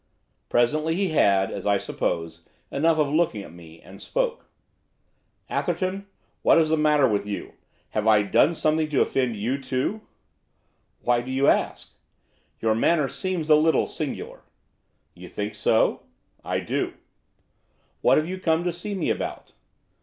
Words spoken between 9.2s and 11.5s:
you too?' 'Why do you